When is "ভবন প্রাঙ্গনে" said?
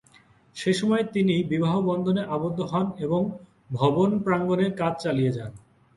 3.69-4.67